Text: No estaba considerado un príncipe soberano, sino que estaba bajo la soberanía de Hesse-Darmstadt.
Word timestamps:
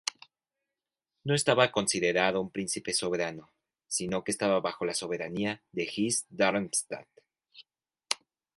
No 1.23 1.35
estaba 1.35 1.71
considerado 1.71 2.41
un 2.41 2.49
príncipe 2.49 2.91
soberano, 2.91 3.51
sino 3.85 4.23
que 4.23 4.31
estaba 4.31 4.59
bajo 4.59 4.83
la 4.83 4.95
soberanía 4.95 5.61
de 5.73 5.83
Hesse-Darmstadt. 5.83 7.05